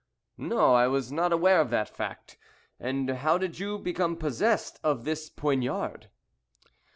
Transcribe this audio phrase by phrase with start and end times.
[0.39, 2.35] "No, I was not aware of that fact.
[2.79, 6.09] And how did you become possessed of this poignard?"